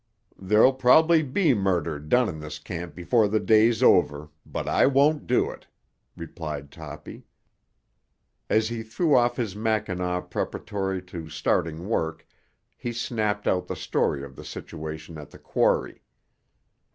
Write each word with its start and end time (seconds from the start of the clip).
"There'll 0.39 0.73
probably 0.73 1.21
be 1.21 1.53
murder 1.53 1.99
done 1.99 2.27
in 2.27 2.39
this 2.39 2.57
camp 2.57 2.95
before 2.95 3.27
the 3.27 3.39
day's 3.39 3.83
over, 3.83 4.29
but 4.43 4.67
I 4.67 4.87
won't 4.87 5.27
do 5.27 5.51
it," 5.51 5.67
replied 6.17 6.71
Toppy. 6.71 7.27
As 8.49 8.69
he 8.69 8.81
threw 8.81 9.15
off 9.15 9.37
his 9.37 9.55
mackinaw 9.55 10.21
preparatory 10.21 11.03
to 11.03 11.29
starting 11.29 11.87
work 11.87 12.25
he 12.75 12.91
snapped 12.93 13.47
out 13.47 13.67
the 13.67 13.75
story 13.75 14.23
of 14.23 14.35
the 14.35 14.43
situation 14.43 15.19
at 15.19 15.29
the 15.29 15.37
quarry. 15.37 16.01